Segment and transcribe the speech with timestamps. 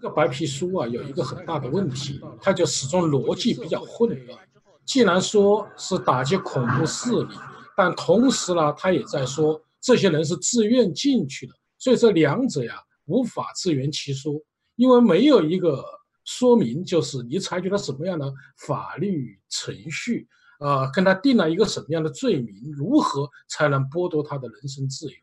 [0.00, 4.38] 这个白皮书啊，有一个很大的问题，它就始终逻辑比较混乱。
[4.86, 7.34] 既然说是打击恐怖势力，
[7.76, 14.40] 但同时呢，他也在说这些人是自愿进去的，所以这两者呀无法自圆其说，
[14.76, 15.84] 因为没有一个
[16.24, 20.28] 说明，就是你采取了什么样的法律程序，
[20.60, 25.16] 呃，跟他定了一个什么样的罪名，如何才能剥夺他的人身自由？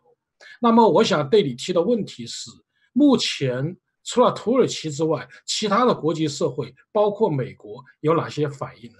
[0.60, 2.52] 那么，我想对你提的问题是，
[2.92, 3.78] 目前。
[4.06, 9.00] 除了土耳其之外，其他的国际社会，包括美国，有哪些反应呢？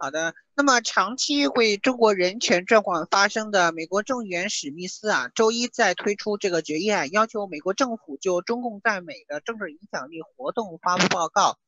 [0.00, 11.58] 好的，那么长期为中国人权状况发声的美国众议员史密斯啊，周一在推出这个决议案，要求美国政府就中共在美的政治影响力活动发布报告，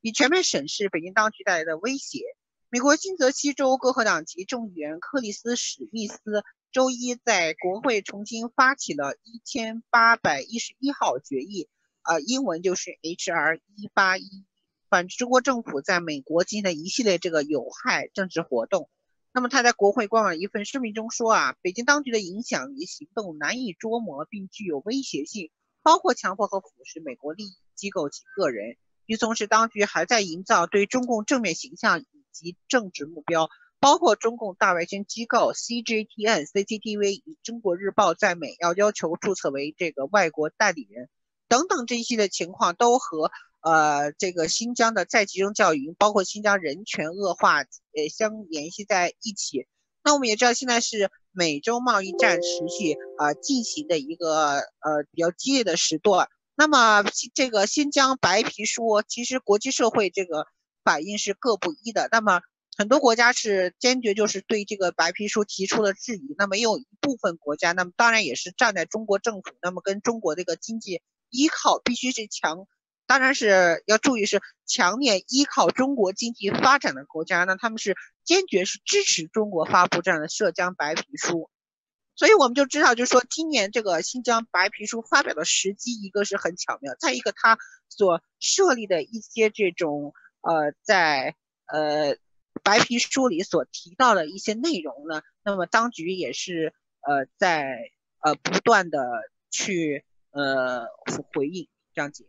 [0.00, 2.24] 以全面审视北京当局带来的威胁。
[2.70, 6.18] 美国新泽西州共和党籍众议员克里斯史密斯。
[6.76, 11.70] 周一在国会重新发起了一千八百一十一号决议，
[12.02, 13.62] 呃，英文就是 H.R.
[13.74, 14.44] 一八一，
[14.90, 18.90] 反中国政府在美国进行的一系列这个有害政治活动。
[19.32, 25.50] 那么他在国会官网一份声明中说啊，北京当局的影响与行动难以捉摸，并具有威胁性，
[25.82, 28.76] 包括强迫和腐蚀美国利益机构及个人。
[29.06, 33.48] 与此同时，当局还在营造对中共正面形象以及政治目标。
[33.86, 41.08] 包括中共大外宣机构 CGTN、CCTV 以中国日报在美要要求注册为这个外国代理人
[41.46, 49.68] 等等这些的情况，都和呃这个新疆的再集中教育，包括新疆人权恶化呃相联系在一起。
[50.02, 56.28] 那我们也知道，现在是美洲贸易战持续啊进行的一个呃比较激烈的时段。
[56.56, 60.48] 那么这个新疆白皮书，其实国际社会这个
[60.82, 62.08] 反应是各不一的。
[62.10, 62.40] 那么
[62.78, 72.66] 很多国家是坚决就是对这个白皮书提出了质疑，那么也有一部分国家，那么当然也是站在中国政府，那么跟中国这个经济依靠必须是强，
[73.06, 81.48] 当然是要注意是强烈依靠中国经济发展的国家，那他们是坚决是支持中国发布这样的涉疆白皮书，
[82.14, 87.56] 所以我们就知道，就是说今年这个新疆白皮书发表的时机，一个是很巧妙，再一个它
[87.88, 90.12] 所设立的一些这种
[90.42, 91.34] 呃在
[91.72, 92.18] 呃。
[92.62, 97.90] 白皮书里所提到的一些内容呢，那么当局也是呃在
[98.20, 99.00] 呃不断的
[99.50, 100.86] 去呃
[101.34, 102.26] 回应这样子。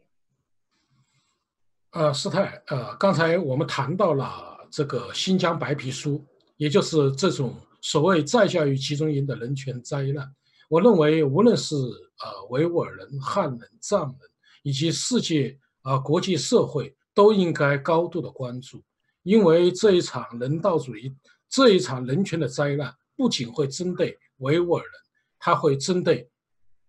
[1.92, 6.24] 呃，师太，呃，刚才我们谈到了这个新疆白皮书，
[6.58, 10.32] 也就是这种所谓再教育集中营的人权灾难。
[10.70, 14.18] 我认为，无论是呃维吾尔人、汉人、藏人，
[14.64, 18.84] 以及世界啊国际社会，都应该高度的关注。
[19.28, 21.14] 因为这一场人道主义、
[21.50, 24.92] 这一场人权的灾难，不仅会针对维吾尔人，
[25.38, 26.30] 它会针对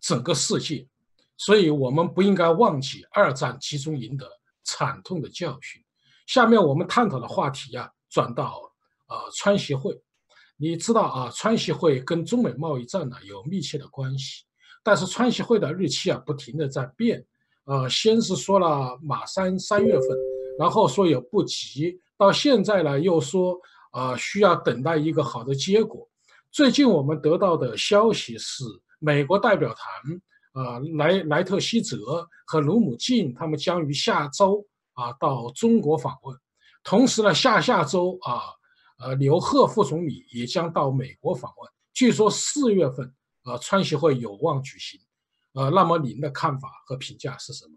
[0.00, 0.86] 整个世界，
[1.36, 4.24] 所以我们不应该忘记二战集中营的
[4.62, 5.82] 惨痛的教训。
[6.28, 8.72] 下面我们探讨的话题啊，转到
[9.08, 10.00] 呃川协会。
[10.56, 14.44] 你知道啊，川协会跟中美贸易战呢有密切的关系，
[14.84, 17.26] 但是川协会的日期啊不停的在变，
[17.64, 20.08] 呃，先是说了马三三月份，
[20.56, 22.00] 然后说有不急。
[22.18, 23.56] 到现在呢，又说
[23.92, 26.06] 啊需要等待一个好的结果。
[26.50, 28.64] 最近我们得到的消息是，
[28.98, 36.36] 美国代表团啊莱莱特希泽和卢姆进他们将于下周啊到中国访问，
[36.82, 38.42] 同时呢下下周啊
[38.98, 41.70] 呃刘鹤副总理也将到美国访问。
[41.92, 43.14] 据说四月份
[43.44, 45.00] 啊川协会有望举行，
[45.54, 47.72] 呃，那么您的看法和评价是什么？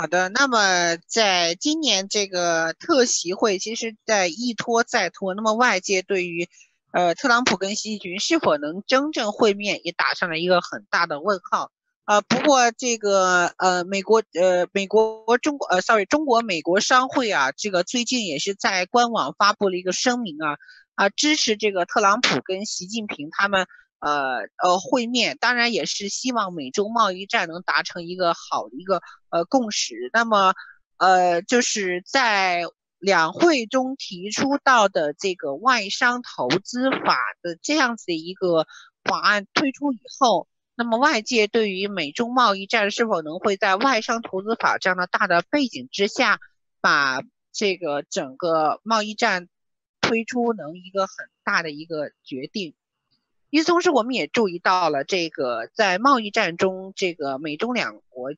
[0.00, 6.48] 好的，那么在今年这个特席会，其实在一拖再拖，那么外界对于，
[6.90, 11.70] 呃，特朗普跟习近平是否能真正会面，也打上了一个很大的问号。
[12.06, 20.56] 啊，不过这个呃，美国呃，美国中国呃，sorry，中国美国商会啊，这个最近也是在官网发布了一个声明啊，
[20.94, 23.66] 啊，支持这个特朗普跟习近平他们。
[24.02, 30.08] 呃呃，会面当然也是希望美中贸易战能达成一个好的一个呃共识。
[30.14, 30.54] 那么，
[30.96, 32.62] 呃，就是在
[32.98, 38.66] 两会中提出到的这个外商投资法的这样子一个
[39.04, 46.38] 法案推出以后，那么外界对于美中贸易战是否能会在外商投资法这样的大的背景之下，
[46.80, 47.20] 把
[47.52, 49.48] 这个整个贸易战
[50.10, 52.74] 推出能一个很大的一个决定。
[53.48, 58.32] 与此同时，我们也注意到了这个在贸易战中，这个美中两国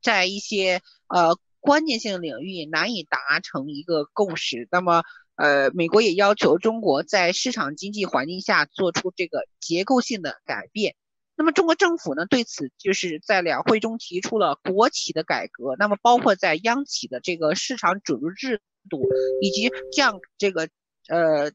[0.00, 4.68] 在一些呃关键性领域难以达成一个共识。
[4.70, 5.02] 那么，
[5.34, 10.94] 呃，美国也要求中国在市场经济环境下做出这个结构性的改变。
[11.34, 19.02] 那么中国政府呢，对此就是在两会中提出了国企的改革，那么包括在央企的这个市场准入制度
[19.42, 20.68] 以及降这个
[21.08, 21.52] 呃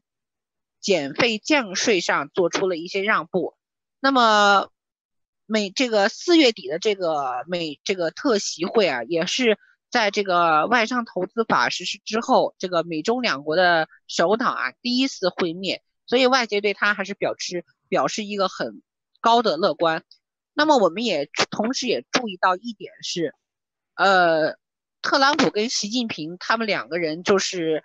[0.80, 3.56] 减费降税上做出了一些让步。
[4.00, 4.70] 那么
[5.46, 9.58] 美这个四月底的这个美这个特席会啊，也是
[9.90, 18.82] 在这个外商投资法实施之后，这个美中两国的首脑啊第一次会面，所以外界对他还是表示表示一个很。
[19.24, 20.02] 高的乐观，
[20.52, 23.36] 那么我们也同时也注意到一点是，
[23.94, 24.56] 呃，
[25.00, 27.84] 特朗普跟习近平他们两个人就是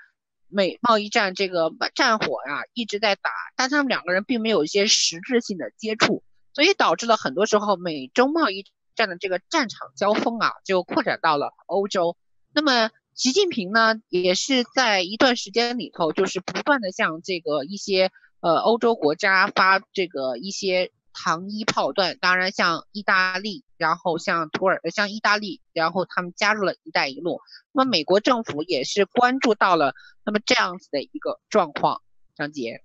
[0.50, 6.24] 美贸易战这个战火呀一直在打，但他们两个人并没有一些实质性的接触，
[6.54, 8.66] 所以导致了很多时候美中贸易
[8.96, 12.18] 战的这个战场交锋啊就扩展到了欧洲。
[12.54, 18.12] 那么习近平呢也是在一段时间里头就是不断的向这个一些
[18.42, 20.92] 呃欧洲国家发这个一些。
[21.20, 27.40] 糖衣炮弹，当然像意大利，然后像土耳，像意大利，然后他们加入了一带一路。
[27.72, 29.94] 那么美国政府也是关注到了
[30.26, 32.02] 那么这样子的一个状况。
[32.36, 32.84] 张杰，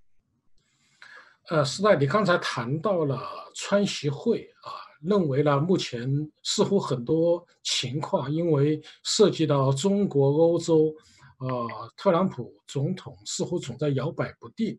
[1.49, 3.21] 呃，时代，你刚才谈到了
[3.55, 4.73] 川习会啊，
[5.03, 10.95] 认为呢，目前似乎很多情况因为涉及到中国、欧洲，
[11.39, 14.79] 呃，特朗普总统似乎总在摇摆不定。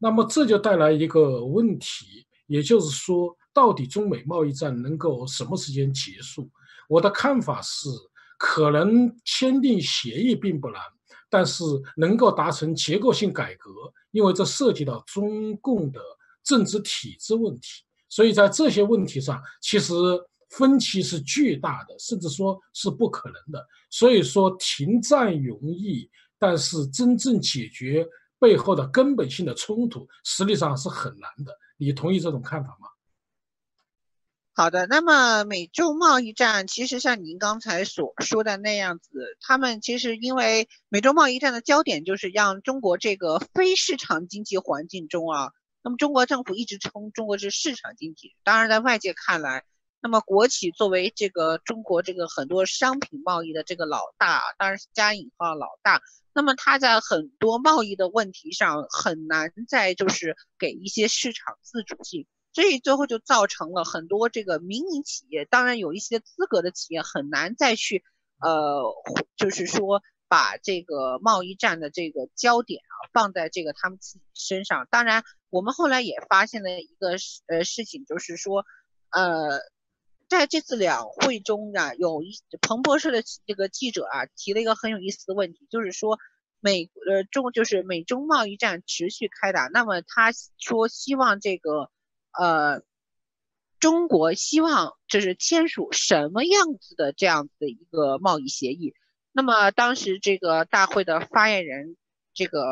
[0.00, 2.26] 那么这就带来一个问题。
[2.46, 6.50] 也就是说，到底中美贸易战能够什么时间结束？
[6.88, 7.88] 我的看法是，
[8.36, 10.82] 可能签订协议并不难，
[11.30, 11.64] 但是
[11.96, 13.70] 能够达成结构性改革，
[14.10, 16.00] 因为这涉及到中共的
[16.42, 19.94] 政治体制问题，所以在这些问题上，其实
[20.50, 23.66] 分歧是巨大的，甚至说是不可能的。
[23.88, 28.06] 所以说，停战容易，但是真正解决
[28.38, 31.56] 背后的根本性的冲突，实际上是很难的。
[31.76, 32.88] 你同意这种看法吗？
[34.56, 45.50] 好的，那么美洲贸易战其实像您刚才所说的那样子，他们其实因为美洲贸易战的焦点就是让中国这个非市场经济环境中啊，
[45.82, 48.36] 那么中国政府一直称中国是市场经济。
[48.44, 49.64] 当然，在外界看来，
[50.00, 56.00] 那么国企作为这个中国这个很多商品贸易的这个老大，当然是加引号老大。
[56.32, 68.02] 那么它在很多贸易的问题上很难再就是给一些市场自主性，所以最后就造成了很多这个民营企业，当然有一些资格的企业很难再去，
[68.38, 68.84] 呃，
[69.36, 74.88] 就是说把这个贸易战的这个焦点啊放在这个他们自己身上。
[74.90, 78.64] 当然，我们后来也发现了一个事呃事情，就是说，
[79.10, 79.60] 呃。
[80.26, 86.18] 在这次两会中啊，有一彭博社的这个记者啊提了一个很有意思的问题，就是说
[86.60, 91.90] 美呃中就是美中贸易战持续开打，那么他说希望这个
[92.38, 92.82] 呃
[93.80, 98.94] 中国希望就是签署什么样子的这样子的一个贸易协议？
[99.32, 101.96] 那么当时这个大会的发言人，
[102.34, 102.62] 这个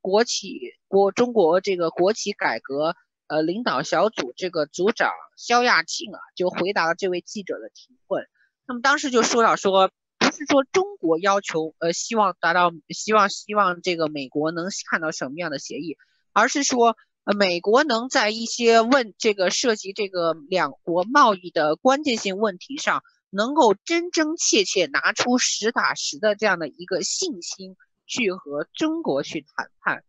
[0.00, 2.96] 国企国中国这个国企改革。
[3.28, 8.28] 呃，领导小组这个组长肖亚庆啊，就回答了这位记者的提问。
[8.66, 15.96] 那么当时就说到说，不是说中国要求，呃，希望达到，希望希望这个美国能看到什么样的协议，
[16.34, 30.04] 而是说，呃，美国能在一些问这个涉及这个两国贸易的关键性问题上，能够真真切切拿出实打实的这样的一个信心去和中国去谈判。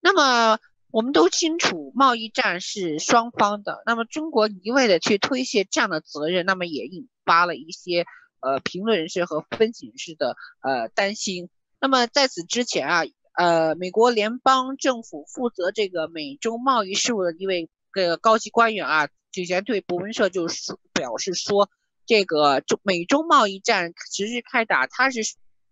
[0.00, 0.58] 那么。
[0.92, 3.82] 我们都清楚，贸易战是双方的。
[3.84, 8.06] 那么，中国一味的去推卸这样的责任，那么也引发了一些
[8.40, 11.50] 呃评论人士和分析人士的呃担心。
[11.80, 13.02] 那么在此之前啊，
[13.36, 20.46] 呃，美国联邦政府负责这个美中贸易事务的一位个高级官员啊，之前对博文社就
[20.92, 21.70] 表示说，
[22.06, 25.20] 这个中美中贸易战持续开打，他是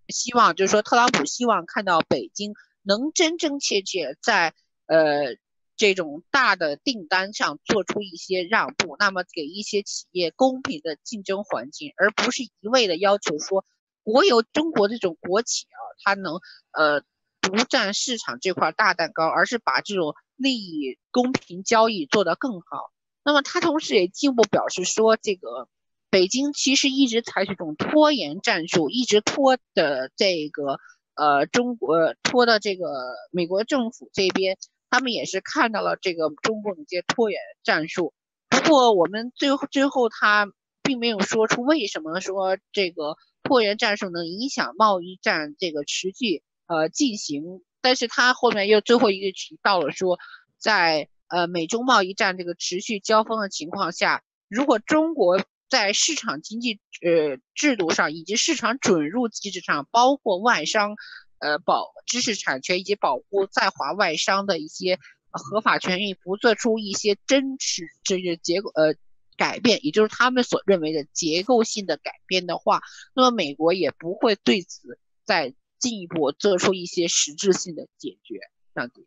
[0.09, 4.54] 希望就是说，特朗普希望看到北京能真真切切在。
[4.87, 5.38] 呃，
[5.76, 13.64] 这种大的订单上做出一些让步，那么给一些企业公平的竞争环境，而不是一味的要求说
[14.02, 16.38] 国有中国这种国企啊，它能
[16.73, 17.02] 呃
[17.44, 22.90] 独占市场这块大蛋糕，而是把这种利益公平交易做得更好。
[23.22, 25.68] 那么他同时也进一步表示说，这个
[26.10, 30.78] 北京其实一直采取这种拖延战术，一直拖的这个
[31.14, 32.86] 呃中国拖到这个
[33.30, 34.58] 美国政府这边。
[34.90, 38.14] 他们也是看到了这个中共的一些拖延战术，
[38.48, 40.46] 不过我们最后最后他
[40.84, 50.18] 并没有说出为什么说这个拖延战术能影响贸易战这个持续呃进行，但是他后面又最后一个提到了说，
[50.59, 60.94] 在呃美中贸易战这个持续交锋的情况下，如果中国在市场经济呃制度上以及市场准入机制上，包括外商
[61.38, 64.99] 呃保知识产权以及保护在华外商的一些
[65.30, 68.94] 合法权益，不做出一些真实这个结果呃
[69.37, 72.80] 改变，也就是他们所认为的结构性的改变的话，
[73.16, 75.52] 那么美国也不会对此在
[75.84, 78.40] 进一步做出一些实质性的解决。
[78.74, 79.04] 这样子。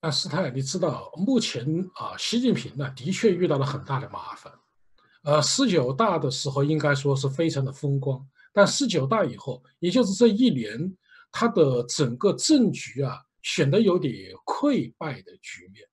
[0.00, 4.52] 那斯泰，你知道目前啊，习近平呢的确遇到了很大的麻烦。
[5.22, 10.96] 呃，十九大的时候应该说是非常的风光，但十九大以后，也就是这一年，
[11.30, 14.12] 他的整个政局啊显得有点
[14.44, 15.86] 溃败的局面，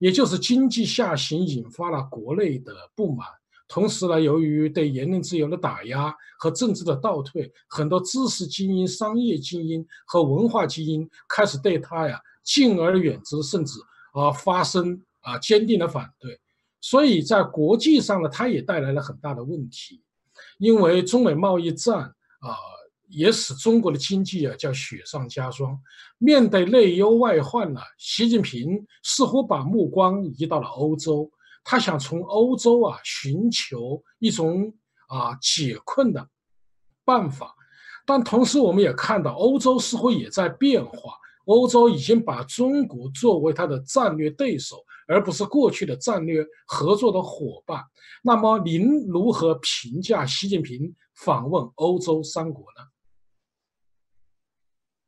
[0.00, 3.28] 也就是经济下行引发了国内的不满，
[3.72, 12.20] 同时呢，由于对言论自由的打压和政治的倒退，很多知识精英、商业精英和文化精英开始对他呀。
[12.44, 13.78] 敬而远之，甚至
[14.12, 16.38] 啊发生啊坚定的反对，
[16.82, 20.02] 所以在国际上呢，它也带来了很大的问题，
[20.58, 22.00] 因为中美贸易战
[22.40, 22.58] 啊，
[23.08, 25.80] 也使中国的经济啊叫雪上加霜。
[26.18, 31.30] 面对内忧外患呢，习近平似乎把目光移到了欧洲，
[31.64, 34.72] 他想从欧洲啊寻求一种
[35.08, 36.28] 啊解困的
[37.04, 37.54] 办法，
[38.04, 41.14] 但同时我们也看到，欧洲似乎也在变化。
[41.46, 44.76] 欧洲已经把中国作为它的战略对手，
[45.08, 47.82] 而不是过去的战略合作的伙伴。
[48.22, 52.86] 那么，您如何评价习近平访问欧洲三国呢？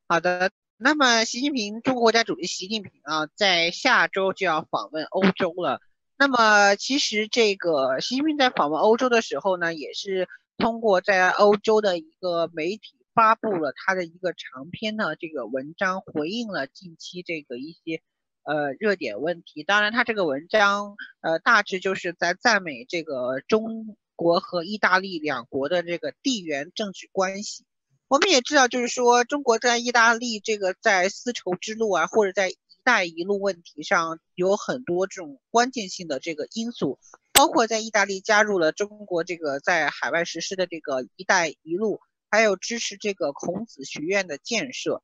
[0.08, 5.80] 好的，那么习近平，中国国家主席习近平啊，在下周就要访问欧洲了。
[6.16, 12.96] 那么，其实这个习近平在访问欧洲的时候呢，也是通过在欧洲的一个媒体。
[13.16, 18.02] 发布了他的一个长篇的这个文章，回应了近期这个一些
[18.42, 19.62] 呃热点问题。
[19.62, 27.64] 当然，他这个文章呃大致就是在赞美这个中国和意大利两国的这个地缘政治关系。
[28.08, 32.52] 我们也知道，就是说中国在意大利这个在丝绸之路啊，或者在
[32.84, 36.98] 一带一路问题上有很多这种关键性的这个因素，
[37.32, 42.00] 包括在意大利加入了中国这个在海外实施的这个一带一路。
[42.30, 45.02] 还有支持这个孔子学院的建设，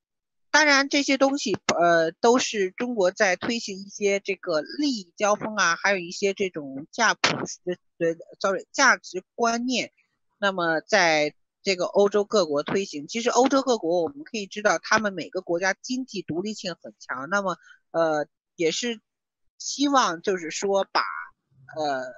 [0.50, 9.92] 当然这些东西，呃，都是中国在推行一些这个利益交锋啊，还有一些这种价普的呃，sorry，价值观念。
[10.38, 11.32] 那么在
[11.62, 17.56] 这个欧洲各国推行，其实欧洲各国我们可以知道，他们每个国家经济独立性很强，那么
[17.90, 18.26] 呃，
[18.56, 19.00] 也是
[19.58, 21.00] 希望就是说把
[21.76, 22.12] 呃。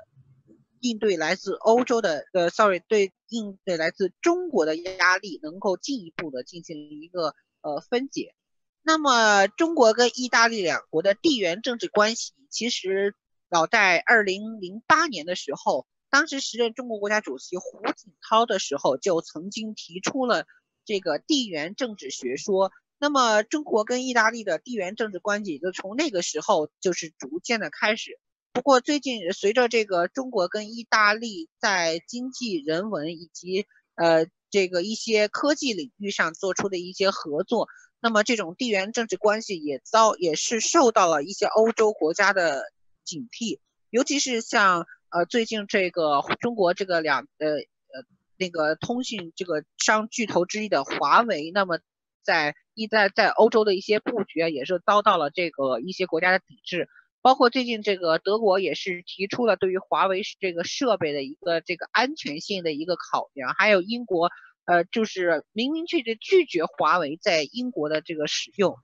[0.85, 8.35] 应对来自欧洲的呃，sorry，对应对来自中国的压力，能够进一步的进行一个呃分解。
[8.83, 13.15] 那么，中国跟意大利两国的地缘政治关系，其实
[13.49, 20.45] 早在二零零八年的时候，当时时任中国国家主席胡锦涛的时候，就曾经提出了
[20.85, 22.71] 这个地缘政治学说。
[22.99, 28.21] 那么，中国跟意大利的地缘政治关系，就从那个时候就是逐渐的开始。
[28.53, 37.69] 不过最近随着这个中国跟意大利在经济、人文以及呃这个一些科技领域上做出的一些合作，
[38.01, 42.71] 那么这种地缘政治关系也遭也是受到了一些欧洲国家的
[43.03, 48.05] 警惕，尤其是像呃最近这个中国这个两呃呃
[48.39, 51.79] 那个通讯这个商巨头之一的华为，那么
[52.23, 56.89] 在一在在欧洲的一些布局啊，也是遭到了这个一些国家的抵制。
[57.21, 64.29] 包括最近这个德国也是提出了对于华为这个设备的一个这个安全性的一个考量，还有英国，
[64.65, 68.77] 呃，就是明明确确拒绝华为在英国的这个使用。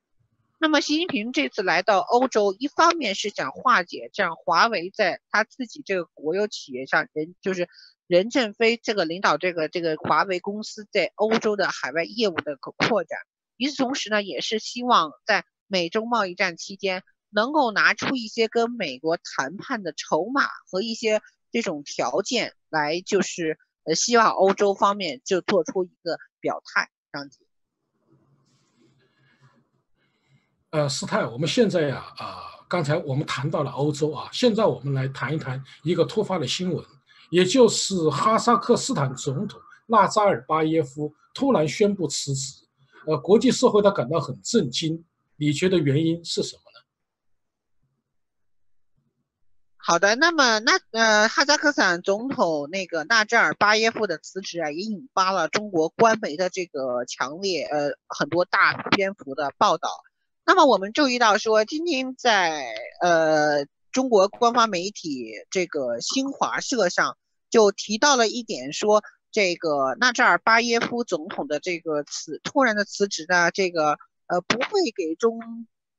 [0.58, 7.68] 那么习近平这次来到欧洲，一方面是想化解这样华为在他自己这个国有企业上，任就是
[8.06, 13.18] 任正非这个领导这个这个华为公司在欧洲的海外业务的扩展。
[13.56, 17.02] 与此同时呢，也是希望在美中贸易战期间。
[17.30, 21.20] 能够拿出一些跟美国谈判的筹码和一些
[21.52, 26.88] 这种条件来，就是呃，希望欧洲方面就做出一个表态。
[27.12, 27.40] 张姐，
[30.70, 36.84] 呃，师太，我们现在呀，啊，刚才我们谈到了欧洲啊，现在我们来谈一谈一个突发的新闻，
[37.30, 42.66] 也就是哈萨克斯坦总统纳扎尔巴耶夫突然宣布辞职，
[43.06, 45.02] 呃，国际社会他感到很震惊。
[45.36, 46.80] 你觉得原因是什么呢？
[49.76, 59.88] 好的，那么那呃，哈萨克斯坦总统那个纳扎尔巴耶夫的辞职啊，也引发了中国官媒的这个强烈呃很多大篇幅的报道。
[60.48, 62.64] 那么我们注意到说，今天在
[63.02, 67.18] 呃中国官方媒体这个新华社上
[67.50, 75.38] 就提到了一点，说这个纳扎尔巴耶夫总统的这个辞突然的辞职呢，这个呃不会给中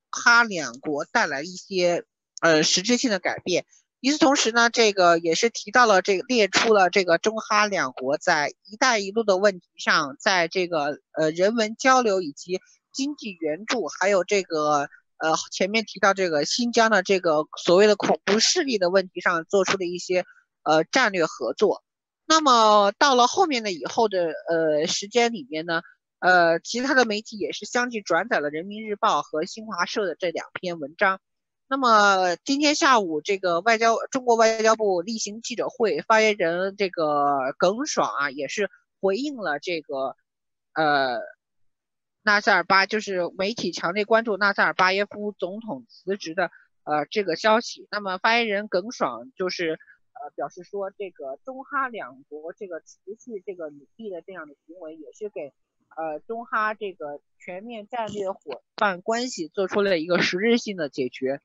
[0.10, 2.03] 哈两国带来一些
[2.41, 3.68] 呃实质性的改变。
[4.00, 12.60] 与此同时呢，这个也是提到了这个列出了这个中哈两国在“一带一路”的问题上，在这个呃人文交流以及。
[13.00, 14.89] 经济援助，还有这个
[15.20, 20.25] 呃前面提到这个新疆的这个所谓的恐怖势力的问题上做出的一些
[20.63, 21.82] 呃战略合作。
[22.25, 25.82] 那么到了后面的以后的呃时间里面呢，
[26.20, 31.22] 呃其他的媒体也是相继转载了人民日报和新华社的这两篇文章。
[31.70, 40.18] 那么今天下午这个外交中国外交部例行记者会，发言人这个耿爽啊也是回应了这个
[40.74, 41.22] 呃。
[42.29, 46.51] 纳萨尔巴就是媒体强烈关注纳萨尔巴耶夫总统辞职的
[46.83, 47.88] 呃这个消息。
[47.89, 49.79] 那么发言人耿爽就是
[50.13, 55.53] 呃表示说，这个中哈两国这个持续这个努力的这样的行为，也是给
[55.98, 61.41] 呃中哈这个全面战略伙伴关系做出了一个实质性的解决。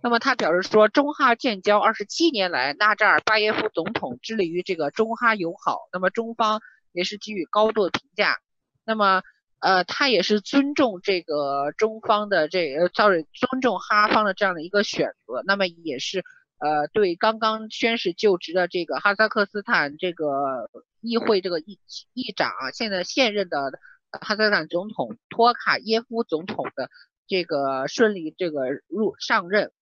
[0.00, 6.60] 那么他表示说，中哈建交二十七年来，纳扎尔巴耶夫总统致力于这个中哈友好，那么中方
[6.92, 8.38] 也是给予高度的评价。
[8.84, 9.24] 那么。
[9.60, 15.42] 呃，他也是尊重这个中方的这呃，sorry，尊重哈方的这样的一个选择。
[15.44, 16.24] 那么也是
[16.58, 21.78] 呃，对刚刚宣誓就职的这个哈萨克斯坦这个议会这个议
[22.14, 23.72] 议长啊，现在现任的
[24.12, 26.88] 哈萨克斯坦总统托卡耶夫总统的
[27.26, 29.72] 这个顺利这个入上任。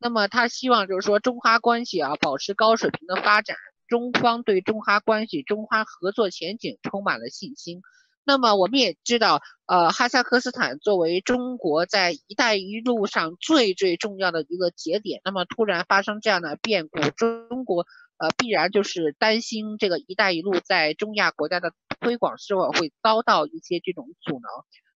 [0.00, 3.56] 那么他希望就是说中哈关系啊保持高水平的发展，
[3.86, 7.82] 中方对中哈关系、中哈合作前景充满了信心。
[8.24, 17.86] 那么我们也知道，呃，哈萨克斯坦作为中国在“一带一路”上最最重要的一个节点，那么突然发生这样的变故，中国
[18.18, 24.48] 呃必然就是担心这个“一带一路”在中亚国家的推广是否会遭到一些这种阻挠。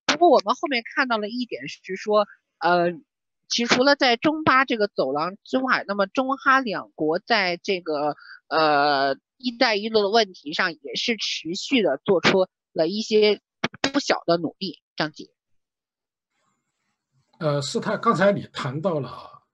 [0.06, 2.26] 不过我们后面看到了一点是说，
[2.58, 2.92] 呃，
[3.48, 8.16] 其实除了在中巴这个走廊之外，那么中哈两国在这个
[8.48, 12.46] 呃“一带一路”的问题上也是持续的做出。
[12.74, 13.40] 了一些
[13.80, 15.30] 不小的努力，张姐。
[17.38, 19.08] 呃，是，他，刚才你谈到了，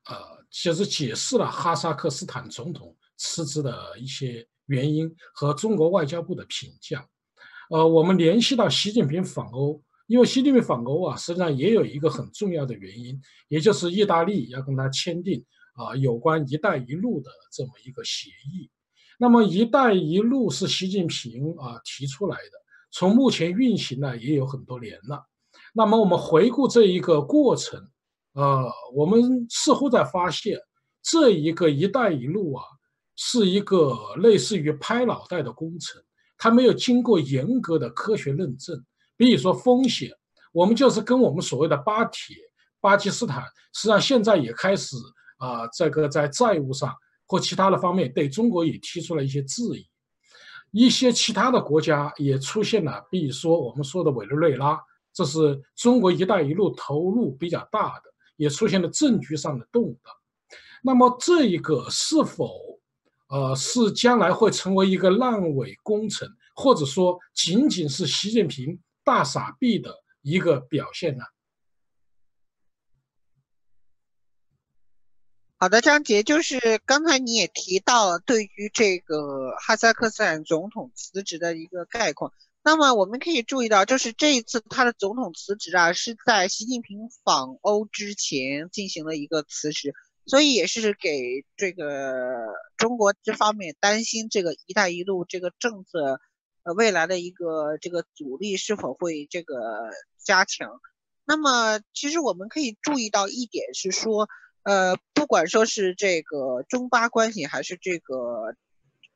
[0.09, 7.07] 呃，其实解释了哈萨克斯坦总统辞职的一些原因和中国外交部的评价。
[7.71, 18.71] 呃，我们联系到习近平访欧，因为习近平访欧啊，实际上也有一个很重要的原因，也就是意大利要跟他签订啊有关“一带一路”的这么一个协议。
[19.19, 22.60] 那么“一带一路”是习近平啊提出来的。
[22.91, 25.25] 从目前运行呢，也有很多年了。
[25.73, 27.81] 那么我们回顾这一个过程，
[28.33, 30.59] 呃，我们似乎在发现，
[31.03, 32.65] 这一个“一带一路”啊，
[33.17, 36.03] 是一个类似于拍脑袋的工程，
[36.37, 38.85] 它没有经过严格的科学论证。
[39.17, 40.11] 比如说风险，
[40.53, 42.37] 我们就是跟我们所谓的巴铁、
[42.81, 44.97] 巴基斯坦，实际上现在也开始
[45.39, 46.93] 啊，这个在债务上
[47.27, 49.87] 或其他的方面对中国也提出了一些质疑。
[50.71, 54.81] 一些其他的国家也出现了，比如说我们说的委内瑞拉，
[55.13, 58.03] 这是中国“一带一路”投入比较大的，
[58.37, 60.15] 也出现了政局上的动荡。
[60.83, 62.79] 那么这一个是否，
[63.29, 71.25] 呃，是将来会成为一个烂尾工程，或者说仅仅是习近平大傻逼的一个表现呢？
[75.63, 82.33] 好的，张杰，就是刚才你也提到了，对于这个哈萨克斯坦总统辞职的一个概况。
[82.63, 89.93] 那么我们可以注意到，就是这一次他的总统辞职啊，是在习近平访欧之前进行了一个辞职，
[90.25, 91.85] 所以也是给这个
[92.79, 96.19] 中国这方面担心这个“一带一路”这个政策，
[96.63, 99.91] 呃，未来的一个这个阻力是否会这个
[100.25, 100.81] 加强。
[101.27, 104.27] 那么其实我们可以注意到一点是说。
[104.63, 108.55] 呃，不管说是这个中巴关系，还是这个，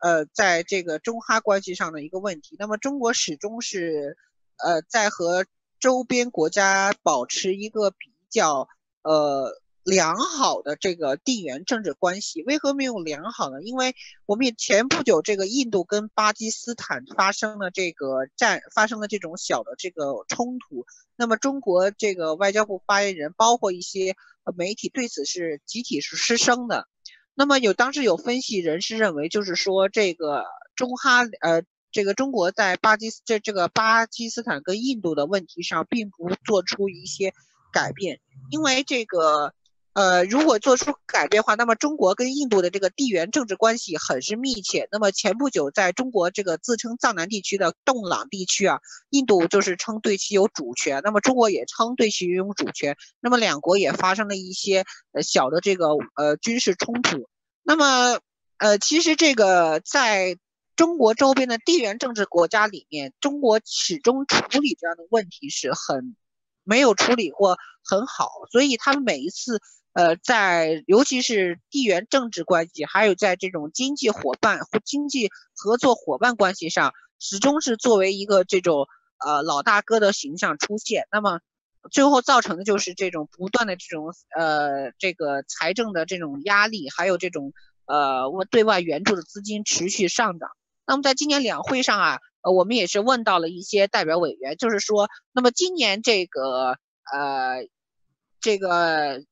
[0.00, 4.16] 呃，在这个中哈关系上的一个问题，那么中国始终是，
[4.56, 5.44] 呃，在和
[5.78, 8.68] 周边国家保持一个比较，
[9.02, 9.60] 呃。
[9.84, 13.62] 良好的这个地缘政治关系为何没有良好呢？
[13.62, 13.94] 因为
[14.24, 20.86] 我们也前不久这个印度跟巴基斯坦发生了这个战，发生了这种小的这个冲突。
[21.16, 24.16] 那么中国这个外交部发言人，包括一些
[24.56, 26.88] 媒体对此是集体是失声的。
[27.34, 37.34] 那么有当时有分析人士认为，就是说这个中哈呃这个中国在巴基这这个巴基斯坦跟印度的问题上，并不做出一些。
[37.70, 38.20] 改变，
[38.50, 39.52] 因为这个。
[39.94, 44.88] 呃，如果做出改变的话，那么中国跟印度的这个地缘政治关系很是密切。
[44.90, 48.80] 那么前不久，在中国这个自称藏南地区的洞朗地区啊，
[49.10, 52.96] 印度就是称对其有主权，那么中国也称对其拥有主权。
[53.20, 57.28] 那么两国也发生了一些呃小的这个呃军事冲突。
[57.62, 58.18] 那么
[58.58, 60.36] 呃，其实这个在
[60.74, 66.16] 中国周边的地缘政治国家里面，中国始终处理这样的问题是很
[66.64, 69.62] 没有处理过很好，所以他们每一次。
[69.94, 78.88] 呃，在尤其是地缘政治关系，还有在这种经济伙伴或经济合作伙伴关系上，始终是作为一个这种
[79.24, 81.06] 呃老大哥的形象出现。
[81.12, 81.38] 那么
[81.92, 87.52] 最后造成的就是这种不断的这种呃这个财政的这种压力，还有这种
[87.86, 90.50] 呃我对外援助的资金持续上涨。
[90.88, 96.78] 那么在今年两会上啊，呃我们也是问到了一些代表委员，就是说，那么今年这个
[97.12, 97.68] 呃
[98.40, 99.22] 这个。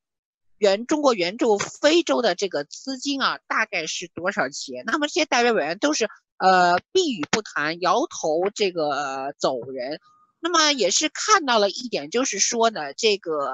[0.63, 4.85] 援中国援助非洲的这个资金啊，大概是多少钱？
[4.87, 9.99] 那么这些代表委员都是呃避语不谈，摇头这个走人。
[10.39, 13.53] 那么也是看到了一点，就是说呢，这个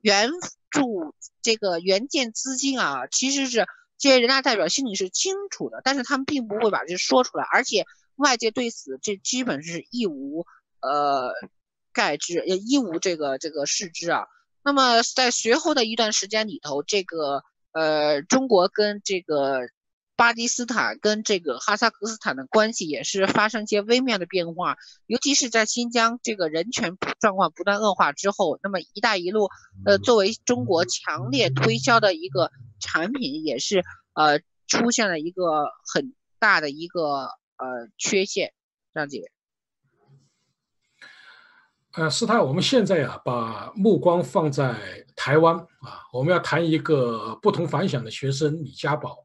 [0.00, 0.30] 援
[0.70, 1.12] 助
[1.42, 3.66] 这个援建资金啊，其实是
[3.98, 10.46] 这些人大代表心里是清楚的，但是他们并不会把这说出来，而且外界对此这基本是一无
[10.80, 11.32] 呃
[11.92, 14.26] 概知，也一无这个这个视之啊。
[14.64, 19.60] 那么在随后的一段时间里头，这个呃，中国跟这个
[20.16, 29.50] 巴基斯坦跟这个哈萨克斯坦的关系也是发生一些微妙的变化，尤其是在新疆这个人权状况不断恶化之后，那么“一带一路”
[29.84, 32.50] 呃作为中国强烈推销的一个
[32.80, 38.54] 产品，也是呃出现了一个很大的一个呃缺陷，
[38.94, 39.33] 张姐。
[41.96, 44.74] 呃，师太，我们现在呀，把目光放在
[45.14, 49.24] 台湾啊，我们要谈一个不同凡响的学生李家宝，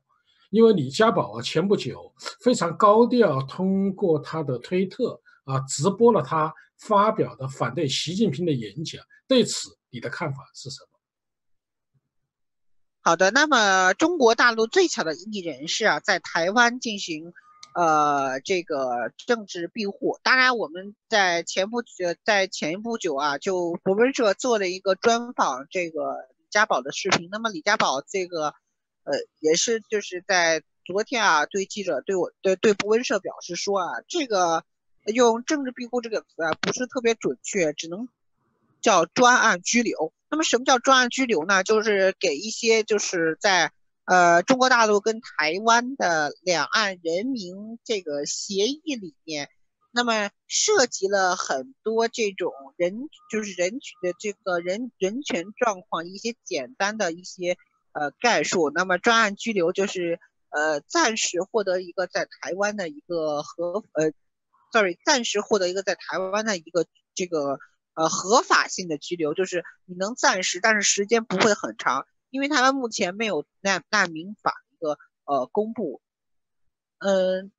[0.51, 10.99] 因为李家宝啊，前不久非常高调通过他的推特啊，直播了他发表的反对习近平的演讲，对此你的看法是什么？
[13.01, 17.33] 好的，那么中国大陆最强的艺人士啊，在台湾进行。
[17.79, 27.29] 呃，这个政治庇护，当然我们在前不久，在前不久啊，就博文社做了一个专访这个李家宝的视频。
[27.31, 28.53] 那么李家宝这个，
[29.05, 34.65] 呃，也是就是在昨天啊，对记者对我对对博文社表示说啊，这个
[35.05, 38.09] 用政治庇护这个词啊，不是特别准确，只能
[38.81, 40.11] 叫专案拘留。
[40.29, 41.63] 那么什么叫专案拘留呢？
[41.63, 43.71] 就是给一些就是在。
[44.09, 49.49] 呃，中国大陆跟台湾的两岸人民这个协议里面，
[49.91, 57.55] 那么涉及了很多这种人，就是人群的这个人人权状况，一些简单的一些
[57.91, 58.71] 呃概述。
[58.71, 60.19] 那么专案拘留就是
[60.49, 64.11] 呃暂时获得一个在台湾的一个合呃
[64.73, 67.59] ，sorry，暂时获得一个在台湾的一个这个
[67.93, 72.07] 呃合法性的拘留，就是你能暂时，但是时间不会很长。
[72.29, 76.01] 因为台湾目前没有难难民法一个呃公布，
[76.99, 77.51] 嗯，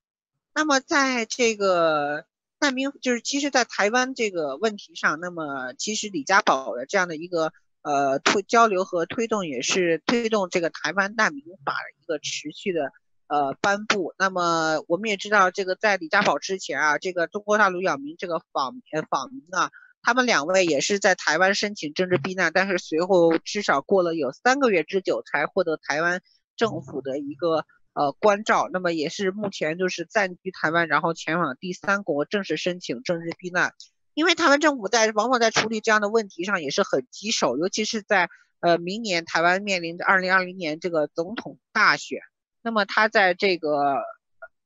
[0.55, 2.25] 那么在这个
[2.61, 7.53] 难民就是其实，在台湾这个问题上，那么其实李家宝的这样的一个
[7.83, 12.93] 呃推交流和推动，也是推动这个台湾难民法的一个持续的
[13.27, 14.15] 呃颁布。
[14.19, 19.71] 那么我们也知道，这个在李家宝之前啊，这个中国大陆扰民这个访呃访民啊。
[20.03, 26.23] 他们两位也是在台湾申请政治避难，但是随后至少过了有三个月之久才获得台湾
[26.57, 28.71] 政府的一个呃关照。
[28.73, 33.75] 那么也是目前就是暂居台湾，然后前往第三国正式申请政治避难。
[34.15, 42.21] 因为台湾政府在往往在处理这样的问题上也是很棘手，尤其是在呃明年台湾面临着二零二零年这个总统大选，
[42.63, 43.97] 那么他在这个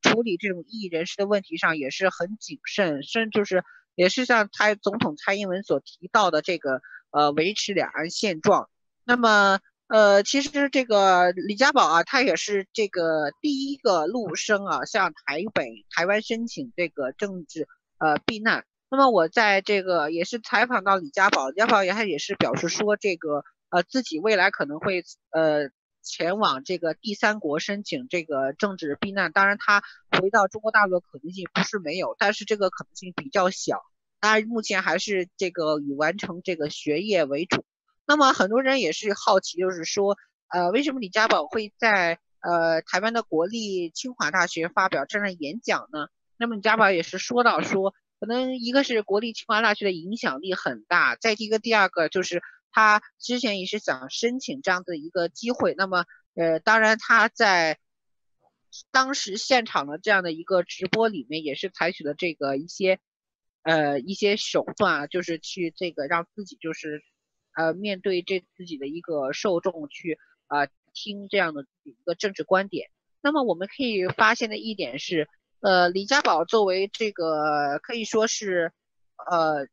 [0.00, 3.64] 处理这种异议人士的问题上也是很谨慎，甚至是。
[3.94, 6.80] 也是像蔡总统蔡英文所提到的这个
[7.10, 8.68] 呃维持两岸现状。
[9.04, 18.64] 那么呃其实这个李家宝啊，他也是这个第一个陆生啊向台北台湾申请这个政治呃避难。
[18.90, 25.70] 那么我在这个也是采访到李家宝，李家宝也他也是表示说这个呃自己未来可能会呃。
[26.04, 33.82] 前往这个第三国申请这个政治避难，当然他回到中国大陆的可能性不是没有，但是这个可能性比较小。
[34.20, 37.64] 他目前还是这个以完成这个学业为主。
[38.06, 40.16] 那么很多人也是好奇，就是说，
[40.48, 46.08] 呃，为什么李家宝会在呃台湾的国立清华大学发表这样的演讲呢？
[46.36, 52.42] 那么李家宝也是说到说，可能一个是国立清华大学的影响力很大，再一个第二个就是
[52.74, 55.74] 他之前也是想申请这样的一个机会。
[55.78, 57.78] 那么，呃，当然他在
[58.90, 62.98] 当时现场的这样的一个直播里面，也是采取了这个一些
[63.62, 67.04] 呃一些手段啊，就是去这个让自己就是
[67.56, 72.90] 呃面对这自己的一个受众去啊听这样的一个政治观点。
[73.22, 75.28] 那么我们可以发现的一点是，
[75.60, 78.72] 呃，李家宝作为这个可以说是
[79.30, 79.68] 呃。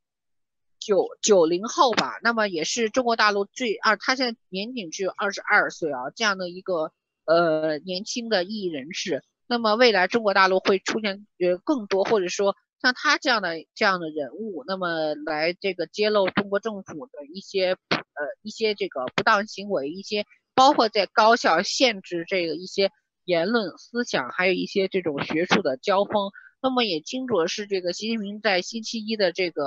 [0.81, 6.91] 九九零后吧，那么也是中国大陆最二，他现在年仅只有二十二岁啊，这样的一个
[7.25, 9.23] 呃年轻的艺人士。
[9.45, 22.89] 那么未来中国大陆会出现呃更多，或者说像他这样的这样的人物，那么来这个揭露中国政府的一些呃一些这个不当行为，一些包括在高校限制这个一些
[23.23, 26.31] 言论思想，还有一些这种学术的交锋。
[26.63, 29.63] 那么也清楚的是，这个习近平在星期一的这个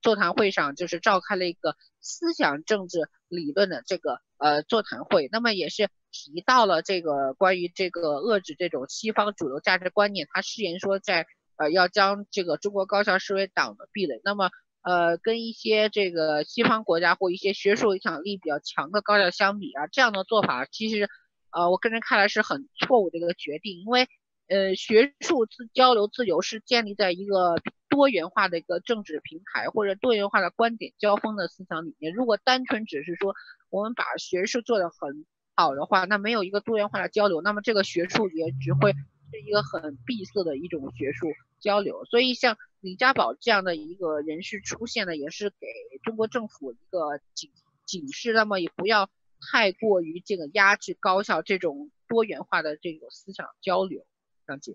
[0.00, 5.28] 座谈会上，就是召开了一个思想政治理论的这个呃座谈会。
[5.30, 10.26] 那么也是提到了这个关于这个遏制这种西方主流价值观念。
[10.32, 14.22] 他誓言说，在呃要将这个中国高校视为党的壁垒。
[14.24, 14.48] 那么
[14.80, 21.10] 呃跟一些这个西方国家或一些学术影响力比较强的高校相比啊，这样的做法其实
[21.50, 24.08] 呃我个人看来是很错误的一个决定，因为。
[24.52, 27.54] 呃，学术自交流自由是建立在一个
[27.88, 32.12] 多元化的一个政治平台或者多元化的观点交锋的思想里面。
[32.12, 33.34] 如果单纯只是说
[33.70, 35.24] 我们把学术做得很
[35.56, 42.04] 好的话，那没有一个多元化的交流，那么这个学术也只会是一个很闭塞的一种学术交流。
[42.04, 45.66] 所以，像李家宝这样的一个人士出现呢，也是给
[46.02, 47.50] 中国政府一个警
[47.86, 49.08] 警示，那么也不要
[49.50, 54.04] 太过于这个压制高校这种多元化的这种思想交流。
[54.46, 54.74] 张姐，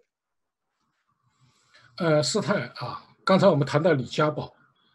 [1.98, 4.54] 呃，师太啊，刚才我们谈到李家宝，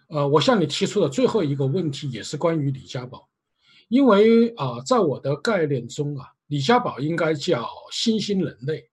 [0.08, 3.28] 呃，我向你提出的最后一个问题也是关于李家宝，
[3.88, 8.88] 因为啊，在我的概念中啊，李家宝应该叫新兴人类，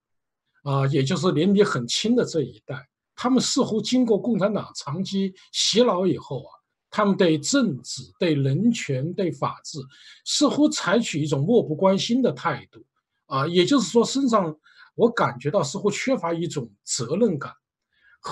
[0.64, 6.52] 啊，也就是年龄很轻的这一代，他们似乎经过共产党长期洗脑以后啊，
[6.90, 9.80] 他们对政治、对人权、对法治，
[10.26, 12.84] 似乎采取一种漠不关心的态度，
[13.28, 14.58] 啊，也就是说身上。
[15.00, 17.54] 我感觉到似乎缺乏一种责任感，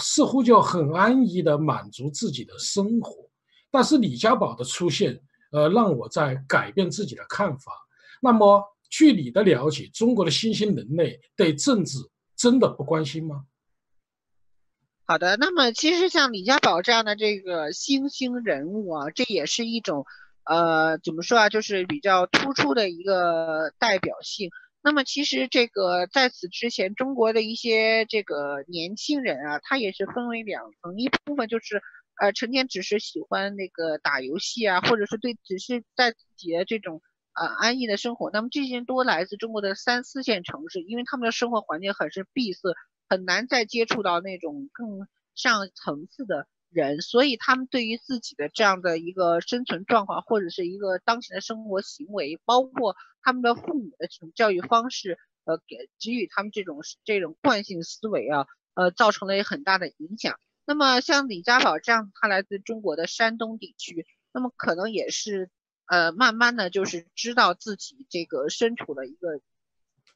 [0.02, 3.16] 似乎就很安逸的满足自己的生活。
[3.72, 5.18] 但是李家宝的出现，
[5.54, 7.72] 呃，让我在改变自己的看法。
[8.22, 11.98] 那么，据你的了解，中国的新兴人类对政治
[12.36, 13.46] 真的不关心吗？
[15.06, 20.06] 好的，那么其实像李家宝这样的这个新兴人物啊，这也是一种，
[20.44, 24.50] 呃，怎么说啊，就是比较突出的一个代表性。
[24.88, 31.82] 那么其实这个在此之前，中国的一些这个年轻人啊，他也是分为两层，一部分就是
[32.22, 37.02] 呃成天只是喜欢那个打游戏啊，或者是对只是在自己的这种
[37.34, 38.32] 呃安逸的生活。
[38.32, 42.74] 那么这些人多来自中国的三四线城市，因为他们的生活环境很是闭塞，
[43.10, 46.48] 很难再接触到那种更上层次的。
[46.70, 60.40] 人，所以他们对于自己的这样的一个生存状况，或者是一个当前的生活行为，包括他们的父母的这种教育方式，呃，给给予他们这种这种惯性思维啊，呃，造成了很大的影响。
[60.66, 65.50] 那么像李家宝这样，他来自中国的山东地区，那么可能也是
[65.86, 69.40] 呃，慢慢的就是知道自己这个身处的一个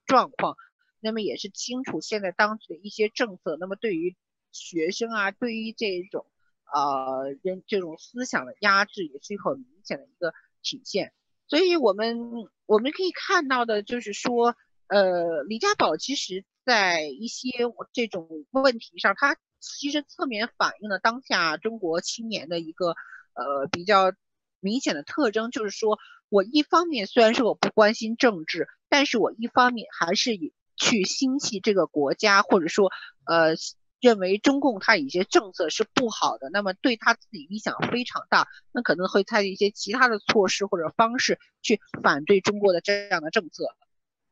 [0.06, 0.58] 状况，
[1.00, 4.18] 那么也是清楚现在当地的一些政策，那么对于
[4.52, 6.26] 学生啊，对于这种。
[6.74, 11.12] 呃，人这种思想的压制也是很明显的一个体现，
[11.48, 12.18] 所以我们
[12.66, 14.56] 我们可以看到的就是说，
[14.88, 17.50] 呃，李家宝其实在一些
[17.92, 22.96] 这种问题上，他其实侧面反映了当下中国青年的一个
[23.34, 24.14] 呃比较
[24.62, 32.92] 明显的特征，就是说我一方面虽然说我不关心政治，但是我一方面还是以去心系这个国家，或者说
[33.26, 33.56] 呃。
[34.02, 43.64] 认为中共他一些政策是不好的，那么对他自己影响非常大，那可能会采取一些其他的措施或者方式去反对中国的这样的政策。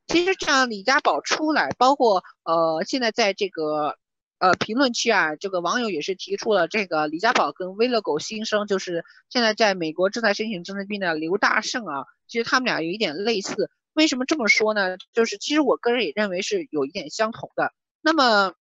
[0.07, 3.95] 其实这样李家宝出来，包括呃现在在这个
[4.39, 13.69] 呃评论区啊，这个网友也是提出了这个李家宝跟威勒狗新生，就是现在在美国正在申请政治病的刘大胜啊，其实他们俩有一点类似。
[13.93, 14.97] 为什么这么说呢？
[15.13, 17.71] 就是其实我个人也认为是有一点相同的。
[18.01, 18.55] 那么。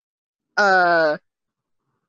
[0.57, 1.19] 呃，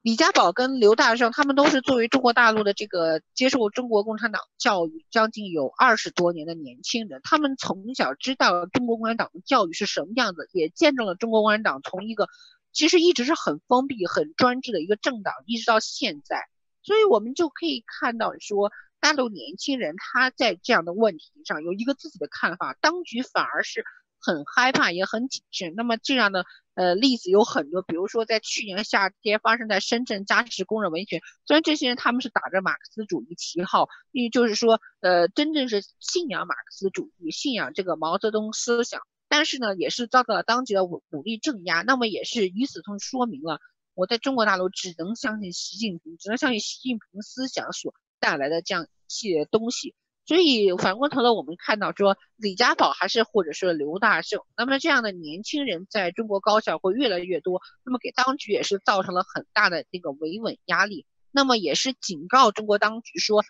[0.00, 12.26] 李家宝跟刘大胜，他们都是作为中国大陆的这个接受中国共产党教育将近有二十多年的年轻人，他们从小知道中国共产党的教育是什么样子，也见证了中国共产党从一个
[12.72, 16.48] 其实一直是很封闭、很专制的一个政党，一直到现在。
[16.82, 23.84] 所以我们就可以看到说，大陆年轻人他在这样的问题上有一个自己的看法，当局反而是
[24.18, 25.74] 很害怕也很谨慎。
[25.76, 26.46] 那么这样的
[26.78, 41.82] 呃例子有很多，比如说在去年夏天发生在深圳扎实工人维权，虽然这些人他们是打着马克思主义旗号，也就是说呃真正是信仰马克思主义、信仰这个毛泽东思想，但是呢也是遭到了当局的武武力镇压。
[41.82, 43.58] 那么也是与此同说明了。
[43.94, 49.96] 我在中国大陆只能相信习近平，只能相信习近平思想所带来的这样一系列东西。
[50.28, 61.06] 所以反过头来，我们看到说李家宝还是或者说刘大胜，那么这样的年轻人在中国高校会越来越多，那么给当局也是造成了很大的这个维稳压力。
[61.30, 63.42] 那么也是警告中国当局说，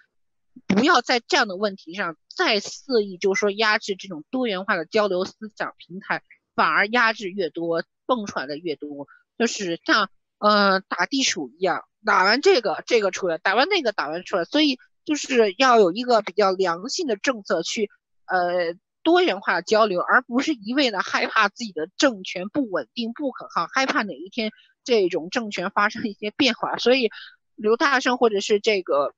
[0.68, 6.22] 不要在这样的问题上再肆意，就是说压制这种多元化的交流思想平台，
[6.54, 10.08] 反而压制越多，蹦出来的越多，就是像。
[10.40, 17.88] 呃，打地鼠一样，打完这个，这个出来，打完那个，打完出来，所以就是要有一个比较良性的政策去，
[18.26, 24.52] 呃，多元化交流，而不是一味的害怕自己的政权不稳定、不可靠，害怕哪一天
[24.84, 26.76] 这种政权发生一些变化。
[26.76, 27.08] 所以，
[27.54, 29.14] 刘大胜或者是这个，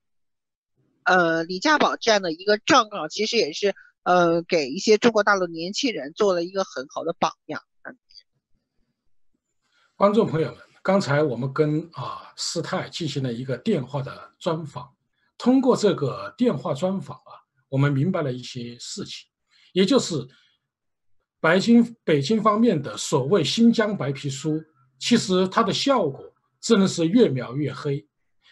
[1.03, 3.74] 呃，李家宝这样的一个状况，其实也是
[4.05, 7.61] 呃，给一些中国大陆年轻人做了一个很好的榜样。
[9.96, 10.61] 观众朋友们。
[10.83, 14.90] 刚才我们跟啊师太进行了一个电话的专访，
[15.42, 17.33] 通过这个电话专访啊，
[17.70, 19.26] 我们明白了一些事情，
[19.72, 20.29] 也就是
[21.40, 24.62] 北京北京方面的所谓新疆白皮书，
[24.98, 26.22] 其实它的效果
[26.61, 28.07] 真的是越描越黑，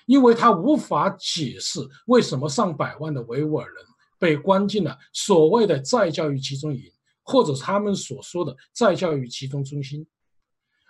[0.06, 3.84] 因为它无法解释为什么上百万的维吾尔人
[4.18, 6.90] 被关进了所谓的再教育集中营，
[7.22, 10.06] 或者他们所说的再教育集中中心。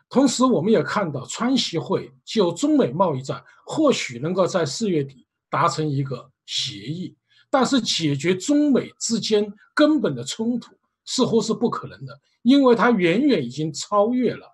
[0.08, 7.16] 同时，我们也看到川习会就中美贸易战或许能够在四月底达成一个协议，
[7.50, 10.72] 但是解决中美之间根本的冲突
[11.04, 14.46] 似乎是不可能的，因为它远远已经超越了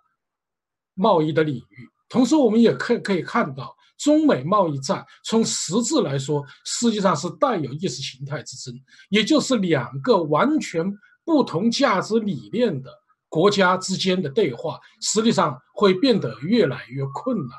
[0.94, 1.88] 贸易的领域。
[2.08, 10.84] 同时，我们也可可以看到，中美贸易战从实质来说，实际上是带有意识形态之争，也就是两个完全
[11.24, 12.90] 不同价值理念的。
[13.28, 17.58] 国家之间的对话实际上会变得越来越困难。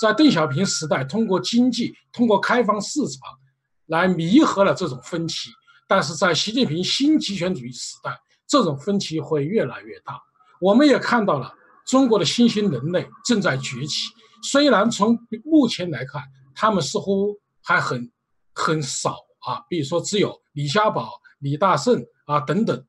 [0.00, 3.20] 在邓小平时代，通过经济、通过开放市场
[3.86, 5.50] 来弥合了这种分歧；
[5.86, 8.10] 但是在习近平新极权主义时代，
[8.46, 10.20] 这种分歧会越来越大。
[10.60, 11.52] 我们也看到了
[11.86, 14.08] 中国的新兴人类正在崛起，
[14.42, 16.22] 虽然从目前来看，
[16.54, 18.10] 他们似乎还很
[18.54, 22.84] 很少啊，比如说只有李家宝、李大胜啊等等。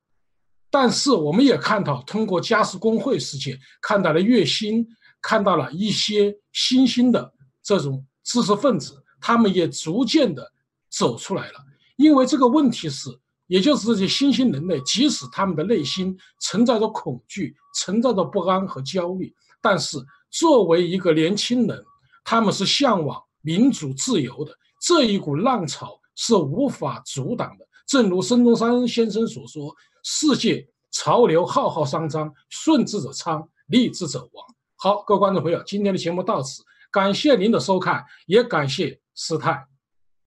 [0.71, 4.85] 但是我们也看到，通过嘉实工会事件，看到了月薪，
[5.27, 7.33] 看到了一些新兴的
[7.63, 10.47] 这种知识分子，他们也逐渐的
[10.91, 11.59] 走出来了。
[11.95, 13.09] 因为这个问题是，
[13.47, 19.97] 也就是这些新兴人类，即使他们的内心存在着恐惧，存在着不安和焦虑，但是
[20.29, 21.83] 作为一个年轻人，
[22.23, 27.67] 他们是向往民主自由的，这一股浪潮是无法阻挡的。
[27.87, 29.75] 正如孙中山先生所说。
[30.07, 34.54] 世界潮流浩浩汤汤，顺之者昌，逆之者亡。
[34.85, 39.65] 好，各位观众朋友，今天的节目到此，感谢您的收看，也感谢师太。